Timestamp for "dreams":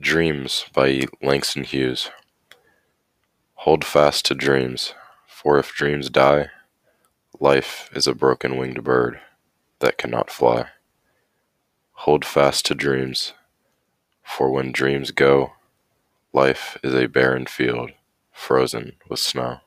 0.00-0.64, 4.34-4.94, 5.74-6.08, 12.74-13.34, 14.72-15.10